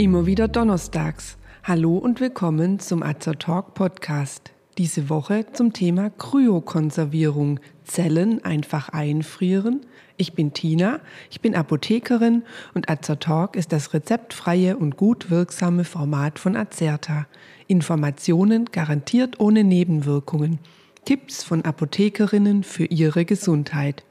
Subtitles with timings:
[0.00, 1.36] Immer wieder donnerstags.
[1.62, 4.50] Hallo und willkommen zum Azer Podcast.
[4.78, 7.60] Diese Woche zum Thema Kryokonservierung.
[7.84, 9.82] Zellen einfach einfrieren.
[10.16, 16.38] Ich bin Tina, ich bin Apothekerin und Azer ist das rezeptfreie und gut wirksame Format
[16.38, 17.26] von Azerta.
[17.66, 20.60] Informationen garantiert ohne Nebenwirkungen.
[21.04, 24.02] Tipps von Apothekerinnen für ihre Gesundheit.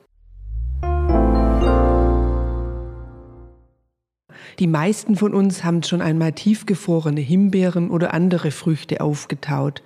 [4.59, 9.81] Die meisten von uns haben schon einmal tiefgefrorene Himbeeren oder andere Früchte aufgetaut.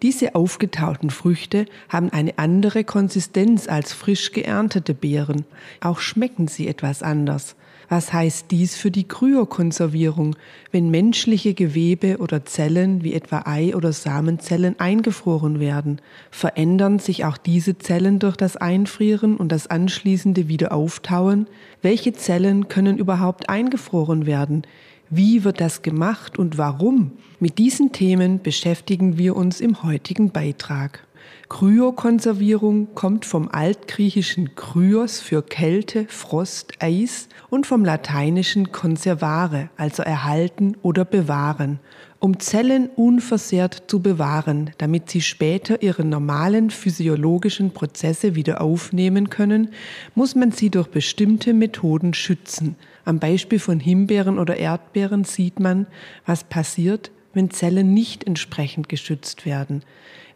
[0.00, 5.44] Diese aufgetauten Früchte haben eine andere Konsistenz als frisch geerntete Beeren.
[5.80, 7.56] Auch schmecken sie etwas anders.
[7.88, 10.36] Was heißt dies für die Kryokonservierung,
[10.70, 16.00] wenn menschliche Gewebe oder Zellen wie etwa Ei- oder Samenzellen eingefroren werden?
[16.30, 21.46] Verändern sich auch diese Zellen durch das Einfrieren und das anschließende Wiederauftauen?
[21.82, 24.62] Welche Zellen können überhaupt eingefroren werden?
[25.10, 27.12] Wie wird das gemacht und warum?
[27.38, 31.06] Mit diesen Themen beschäftigen wir uns im heutigen Beitrag.
[31.48, 40.76] Kryokonservierung kommt vom altgriechischen Kryos für Kälte, Frost, Eis und vom lateinischen conservare, also erhalten
[40.82, 41.78] oder bewahren,
[42.20, 49.68] um Zellen unversehrt zu bewahren, damit sie später ihre normalen physiologischen Prozesse wieder aufnehmen können,
[50.14, 52.76] muss man sie durch bestimmte Methoden schützen.
[53.04, 55.86] Am Beispiel von Himbeeren oder Erdbeeren sieht man,
[56.24, 59.82] was passiert, wenn Zellen nicht entsprechend geschützt werden.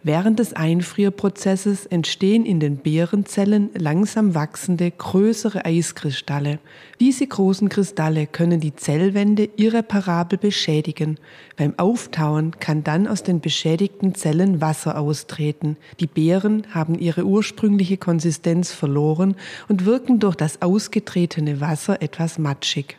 [0.09, 6.61] Während des Einfrierprozesses entstehen in den Beerenzellen langsam wachsende größere Eiskristalle.
[7.01, 11.19] Diese großen Kristalle können die Zellwände irreparabel beschädigen.
[11.57, 15.77] Beim Auftauen kann dann aus den beschädigten Zellen Wasser austreten.
[15.99, 19.35] Die Beeren haben ihre ursprüngliche Konsistenz verloren
[19.67, 22.97] und wirken durch das ausgetretene Wasser etwas matschig.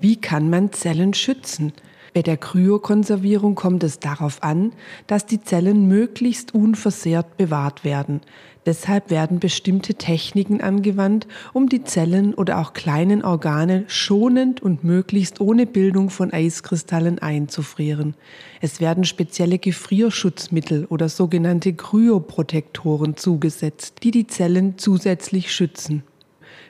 [0.00, 1.72] Wie kann man Zellen schützen?
[2.12, 4.72] Bei der Kryokonservierung kommt es darauf an,
[5.06, 8.20] dass die Zellen möglichst unversehrt bewahrt werden.
[8.66, 15.40] Deshalb werden bestimmte Techniken angewandt, um die Zellen oder auch kleinen Organe schonend und möglichst
[15.40, 18.14] ohne Bildung von Eiskristallen einzufrieren.
[18.60, 26.02] Es werden spezielle Gefrierschutzmittel oder sogenannte Kryoprotektoren zugesetzt, die die Zellen zusätzlich schützen.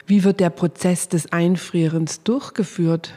[0.06, 3.14] Wie wird der Prozess des Einfrierens durchgeführt?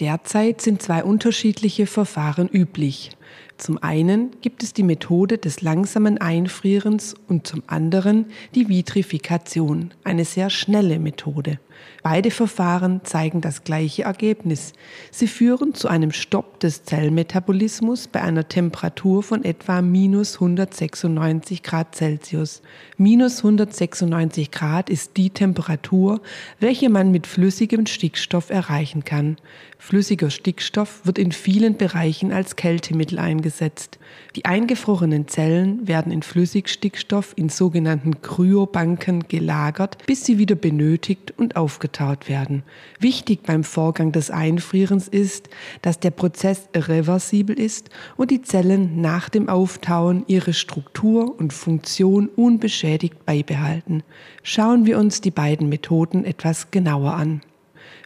[0.00, 3.10] Derzeit sind zwei unterschiedliche Verfahren üblich.
[3.56, 10.24] Zum einen gibt es die Methode des langsamen Einfrierens und zum anderen die Vitrifikation, eine
[10.24, 11.58] sehr schnelle Methode.
[12.02, 14.72] Beide Verfahren zeigen das gleiche Ergebnis.
[15.10, 21.94] Sie führen zu einem Stopp des Zellmetabolismus bei einer Temperatur von etwa minus 196 Grad
[21.94, 22.62] Celsius.
[22.96, 26.20] Minus 196 Grad ist die Temperatur,
[26.60, 29.36] welche man mit flüssigem Stickstoff erreichen kann.
[29.78, 33.98] Flüssiger Stickstoff wird in vielen Bereichen als Kältemittel eingesetzt.
[34.34, 41.56] Die eingefrorenen Zellen werden in Flüssigstickstoff in sogenannten Kryobanken gelagert, bis sie wieder benötigt und
[41.68, 42.62] aufgetaut werden.
[42.98, 45.50] Wichtig beim Vorgang des Einfrierens ist,
[45.82, 52.28] dass der Prozess reversibel ist und die Zellen nach dem Auftauen ihre Struktur und Funktion
[52.28, 54.02] unbeschädigt beibehalten.
[54.42, 57.42] Schauen wir uns die beiden Methoden etwas genauer an.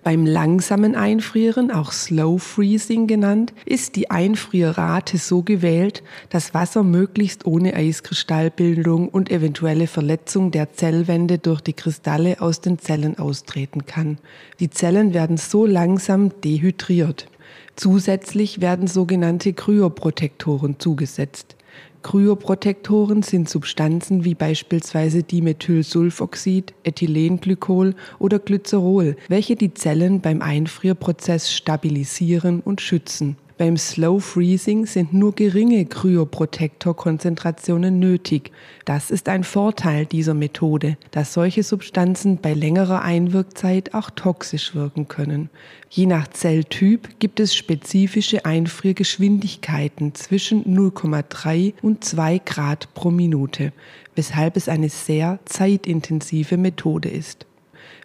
[0.05, 7.47] Beim langsamen Einfrieren, auch Slow Freezing genannt, ist die Einfrierrate so gewählt, dass Wasser möglichst
[7.47, 14.19] ohne Eiskristallbildung und eventuelle Verletzung der Zellwände durch die Kristalle aus den Zellen austreten kann.
[14.59, 17.29] Die Zellen werden so langsam dehydriert.
[17.77, 21.55] Zusätzlich werden sogenannte Kryoprotektoren zugesetzt.
[22.03, 32.61] Kryoprotektoren sind Substanzen wie beispielsweise Dimethylsulfoxid, Ethylenglykol oder Glycerol, welche die Zellen beim Einfrierprozess stabilisieren
[32.61, 33.37] und schützen.
[33.63, 38.51] Beim Slow Freezing sind nur geringe Kryoprotektorkonzentrationen nötig.
[38.87, 45.07] Das ist ein Vorteil dieser Methode, dass solche Substanzen bei längerer Einwirkzeit auch toxisch wirken
[45.07, 45.49] können.
[45.91, 53.73] Je nach Zelltyp gibt es spezifische Einfriergeschwindigkeiten zwischen 0,3 und 2 Grad pro Minute,
[54.17, 57.47] weshalb es eine sehr zeitintensive Methode ist.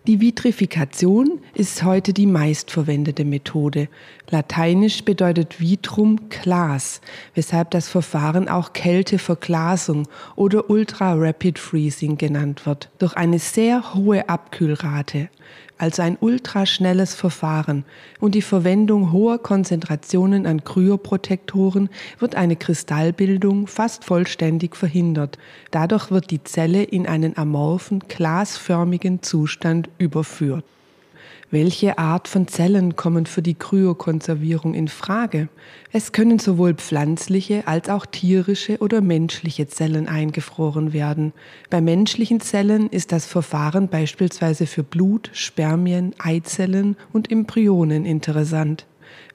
[0.07, 3.89] Die Vitrifikation ist heute die meistverwendete Methode.
[4.29, 7.01] Lateinisch bedeutet vitrum Glas,
[7.33, 12.89] weshalb das Verfahren auch Kälteverglasung oder Ultra Rapid Freezing genannt wird.
[12.99, 15.29] Durch eine sehr hohe Abkühlrate
[15.77, 17.85] also ein ultraschnelles Verfahren
[18.19, 21.89] und die Verwendung hoher Konzentrationen an Kryoprotektoren
[22.19, 25.37] wird eine Kristallbildung fast vollständig verhindert.
[25.71, 30.63] Dadurch wird die Zelle in einen amorphen, glasförmigen Zustand überführt.
[31.49, 35.47] Welche Art von Zellen kommen für die Kryokonservierung in Frage?
[35.93, 41.31] Es können sowohl pflanzliche als auch tierische oder menschliche Zellen eingefroren werden.
[41.69, 48.85] Bei menschlichen Zellen ist das Verfahren beispielsweise für Blut, Spermien, Eizellen und Embryonen interessant.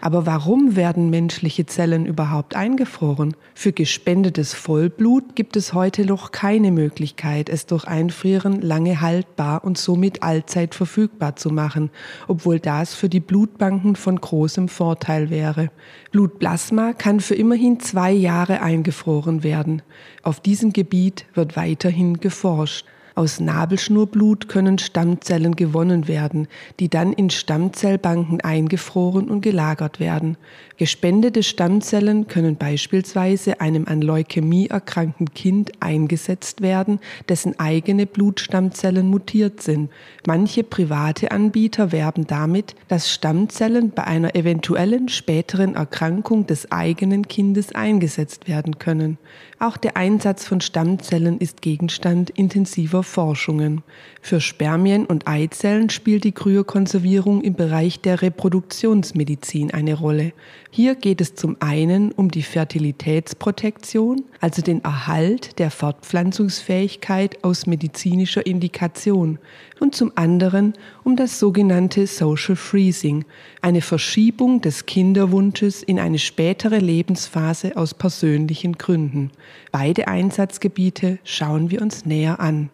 [0.01, 3.37] Aber warum werden menschliche Zellen überhaupt eingefroren?
[3.55, 9.79] Für gespendetes Vollblut gibt es heute noch keine Möglichkeit, es durch Einfrieren lange haltbar und
[9.79, 11.91] somit allzeit verfügbar zu machen,
[12.27, 15.71] obwohl das für die Blutbanken von großem Vorteil wäre.
[16.11, 19.83] Blutplasma kann für immerhin zwei Jahre eingefroren werden.
[20.23, 22.87] Auf diesem Gebiet wird weiterhin geforscht.
[23.15, 26.49] Aus Nabelschnurblut können Stammzellen gewonnen werden,
[26.81, 30.39] die dann in Stammzellbanken eingefroren und gelagert werden.
[30.79, 36.99] Gespendete Stammzellen können beispielsweise einem an Leukämie erkrankten Kind eingesetzt werden,
[37.29, 39.91] dessen eigene Blutstammzellen mutiert sind.
[40.27, 47.75] Manche private Anbieter werben damit, dass Stammzellen bei einer eventuellen späteren Erkrankung des eigenen Kindes
[47.75, 49.19] eingesetzt werden können.
[49.59, 53.83] Auch der Einsatz von Stammzellen ist Gegenstand intensiver Forschungen.
[54.21, 60.33] Für Spermien und Eizellen spielt die Kryokonservierung im Bereich der Reproduktionsmedizin eine Rolle.
[60.71, 68.47] Hier geht es zum einen um die Fertilitätsprotektion, also den Erhalt der Fortpflanzungsfähigkeit aus medizinischer
[68.47, 69.39] Indikation,
[69.81, 73.25] und zum anderen um das sogenannte Social Freezing,
[73.61, 79.31] eine Verschiebung des Kinderwunsches in eine spätere Lebensphase aus persönlichen Gründen.
[79.73, 82.71] Beide Einsatzgebiete schauen wir uns näher an.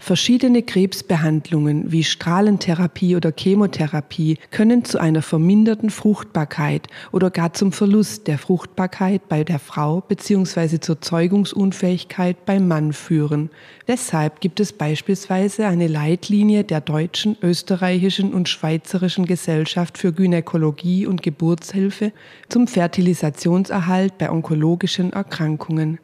[0.00, 8.28] Verschiedene Krebsbehandlungen wie Strahlentherapie oder Chemotherapie können zu einer verminderten Fruchtbarkeit oder gar zum Verlust
[8.28, 10.78] der Fruchtbarkeit bei der Frau bzw.
[10.78, 13.50] zur Zeugungsunfähigkeit beim Mann führen.
[13.88, 21.22] Deshalb gibt es beispielsweise eine Leitlinie der deutschen, österreichischen und schweizerischen Gesellschaft für Gynäkologie und
[21.22, 22.12] Geburtshilfe
[22.48, 25.98] zum Fertilisationserhalt bei onkologischen Erkrankungen.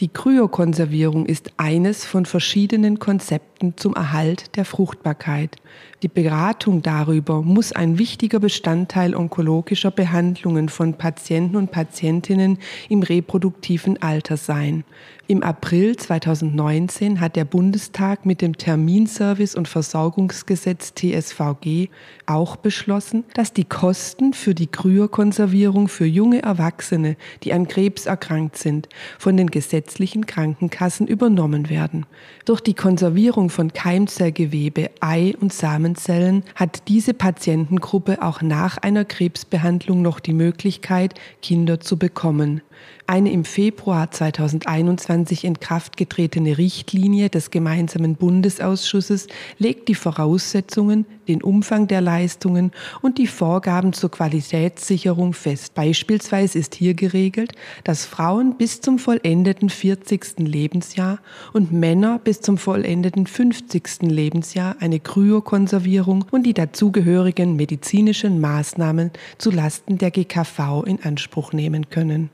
[0.00, 5.56] Die Kryokonservierung ist eines von verschiedenen Konzepten zum Erhalt der Fruchtbarkeit.
[6.02, 12.58] Die Beratung darüber muss ein wichtiger Bestandteil onkologischer Behandlungen von Patienten und Patientinnen
[12.88, 14.84] im reproduktiven Alter sein.
[15.26, 21.88] Im April 2019 hat der Bundestag mit dem Terminservice- und Versorgungsgesetz TSVG
[22.26, 28.56] auch beschlossen, dass die Kosten für die Kryokonservierung für junge Erwachsene, die an Krebs erkrankt
[28.56, 28.88] sind,
[29.18, 32.06] von den gesetzlichen Krankenkassen übernommen werden.
[32.46, 40.00] Durch die Konservierung von Keimzellgewebe, Ei- und Samenzellen hat diese Patientengruppe auch nach einer Krebsbehandlung
[40.00, 41.12] noch die Möglichkeit,
[41.42, 42.62] Kinder zu bekommen.
[43.06, 49.26] Eine im Februar 2021 in Kraft getretene Richtlinie des gemeinsamen Bundesausschusses
[49.58, 52.72] legt die Voraussetzungen, den Umfang der Leistungen
[53.02, 55.74] und die Vorgaben zur Qualitätssicherung fest.
[55.74, 57.52] Beispielsweise ist hier geregelt,
[57.84, 60.40] dass Frauen bis zum vollendeten 40.
[60.40, 61.20] Lebensjahr
[61.52, 64.02] und Männer bis zum vollendeten 50.
[64.02, 71.90] Lebensjahr eine Kryokonservierung und die dazugehörigen medizinischen Maßnahmen zu Lasten der GKV in Anspruch nehmen
[71.90, 72.30] können.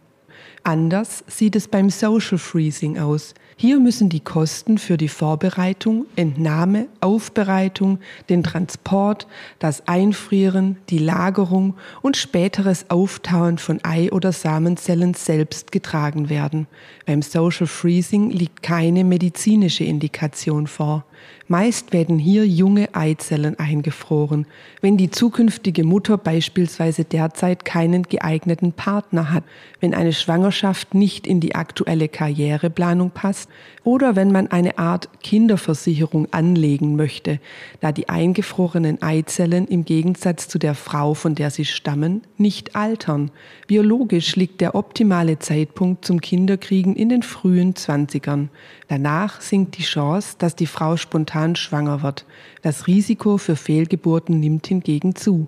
[0.62, 3.34] Anders sieht es beim Social Freezing aus.
[3.58, 9.26] Hier müssen die Kosten für die Vorbereitung, Entnahme, Aufbereitung, den Transport,
[9.58, 16.66] das Einfrieren, die Lagerung und späteres Auftauen von Ei- oder Samenzellen selbst getragen werden.
[17.06, 21.06] Beim Social Freezing liegt keine medizinische Indikation vor.
[21.48, 24.46] Meist werden hier junge Eizellen eingefroren,
[24.80, 29.44] wenn die zukünftige Mutter beispielsweise derzeit keinen geeigneten Partner hat,
[29.80, 33.45] wenn eine Schwangerschaft nicht in die aktuelle Karriereplanung passt
[33.84, 37.38] oder wenn man eine Art Kinderversicherung anlegen möchte,
[37.80, 43.30] da die eingefrorenen Eizellen im Gegensatz zu der Frau, von der sie stammen, nicht altern.
[43.66, 48.50] Biologisch liegt der optimale Zeitpunkt zum Kinderkriegen in den frühen Zwanzigern.
[48.88, 52.24] Danach sinkt die Chance, dass die Frau spontan schwanger wird.
[52.62, 55.46] Das Risiko für Fehlgeburten nimmt hingegen zu.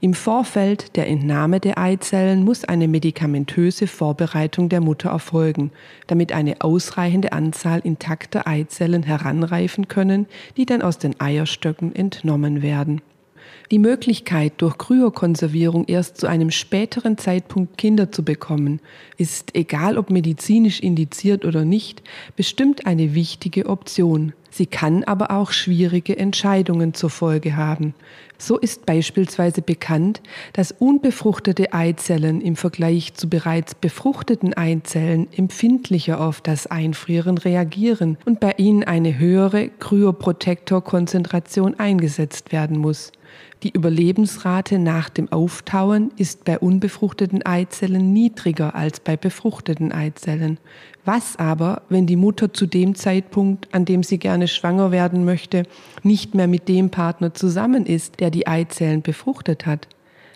[0.00, 5.70] Im Vorfeld der Entnahme der Eizellen muss eine medikamentöse Vorbereitung der Mutter erfolgen,
[6.06, 13.00] damit eine ausreichende Anzahl intakter Eizellen heranreifen können, die dann aus den Eierstöcken entnommen werden.
[13.70, 18.80] Die Möglichkeit, durch Kryokonservierung erst zu einem späteren Zeitpunkt Kinder zu bekommen,
[19.16, 22.02] ist, egal ob medizinisch indiziert oder nicht,
[22.36, 24.34] bestimmt eine wichtige Option.
[24.56, 27.92] Sie kann aber auch schwierige Entscheidungen zur Folge haben.
[28.38, 30.22] So ist beispielsweise bekannt,
[30.54, 38.40] dass unbefruchtete Eizellen im Vergleich zu bereits befruchteten Eizellen empfindlicher auf das Einfrieren reagieren und
[38.40, 43.12] bei ihnen eine höhere Kryoprotektorkonzentration eingesetzt werden muss.
[43.62, 50.58] Die Überlebensrate nach dem Auftauen ist bei unbefruchteten Eizellen niedriger als bei befruchteten Eizellen.
[51.06, 55.62] Was aber, wenn die Mutter zu dem Zeitpunkt, an dem sie gerne schwanger werden möchte,
[56.02, 59.88] nicht mehr mit dem Partner zusammen ist, der die Eizellen befruchtet hat?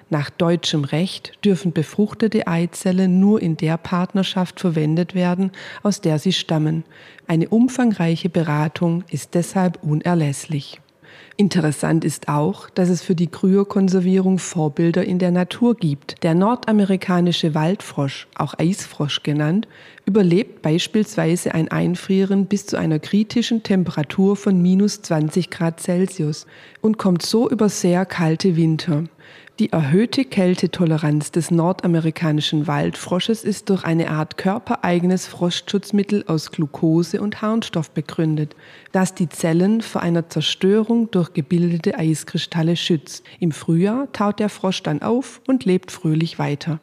[0.09, 6.33] Nach deutschem Recht dürfen befruchtete Eizellen nur in der Partnerschaft verwendet werden, aus der sie
[6.33, 6.85] stammen.
[7.29, 10.81] Eine umfangreiche Beratung ist deshalb unerlässlich.
[11.37, 16.23] Interessant ist auch, dass es für die Kryokonservierung Vorbilder in der Natur gibt.
[16.23, 19.67] Der nordamerikanische Waldfrosch, auch Eisfrosch genannt,
[20.05, 26.47] überlebt beispielsweise ein Einfrieren bis zu einer kritischen Temperatur von minus 20 Grad Celsius
[26.83, 29.05] und kommt so über sehr kalte Winter.
[29.61, 37.43] Die erhöhte Kältetoleranz des nordamerikanischen Waldfrosches ist durch eine Art körpereigenes Frostschutzmittel aus Glucose und
[37.43, 38.57] Harnstoff begründet,
[38.93, 43.23] das die Zellen vor einer Zerstörung durch gebildete Eiskristalle schützt.
[43.39, 46.81] Im Frühjahr taut der Frosch dann auf und lebt fröhlich weiter.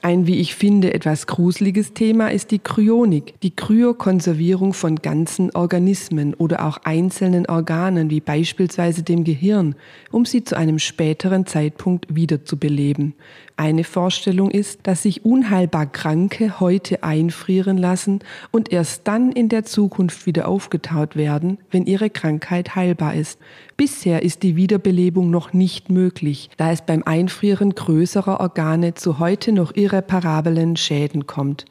[0.00, 6.34] Ein, wie ich finde, etwas gruseliges Thema ist die Kryonik, die Kryokonservierung von ganzen Organismen
[6.34, 9.74] oder auch einzelnen Organen, wie beispielsweise dem Gehirn,
[10.12, 13.14] um sie zu einem späteren Zeitpunkt wiederzubeleben.
[13.60, 18.20] Eine Vorstellung ist, dass sich unheilbar Kranke heute einfrieren lassen
[18.52, 23.40] und erst dann in der Zukunft wieder aufgetaut werden, wenn ihre Krankheit heilbar ist.
[23.76, 29.50] Bisher ist die Wiederbelebung noch nicht möglich, da es beim Einfrieren größerer Organe zu heute
[29.50, 31.64] noch irreparablen Schäden kommt.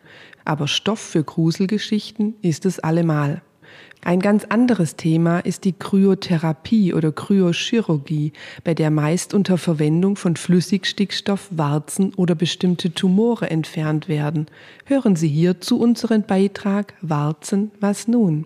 [0.44, 3.41] Aber Stoff für Gruselgeschichten ist es allemal.
[4.03, 8.31] Ein ganz anderes Thema ist die Kryotherapie oder Kryochirurgie,
[8.63, 14.45] bei der meist unter Verwendung von Flüssigstickstoff Warzen oder bestimmte Tumore entfernt werden.
[14.85, 18.45] Hören Sie hierzu unseren Beitrag Warzen, was nun?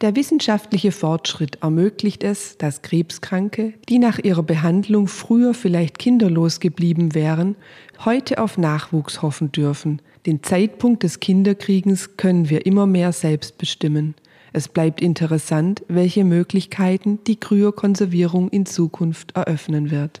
[0.00, 7.14] Der wissenschaftliche Fortschritt ermöglicht es, dass Krebskranke, die nach ihrer Behandlung früher vielleicht kinderlos geblieben
[7.14, 7.56] wären,
[8.04, 10.00] heute auf Nachwuchs hoffen dürfen.
[10.26, 14.14] Den Zeitpunkt des Kinderkriegens können wir immer mehr selbst bestimmen.
[14.56, 20.20] Es bleibt interessant, welche Möglichkeiten die Kryokonservierung in Zukunft eröffnen wird.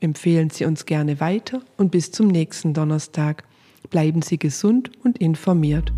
[0.00, 3.44] Empfehlen Sie uns gerne weiter und bis zum nächsten Donnerstag.
[3.90, 5.92] Bleiben Sie gesund und informiert.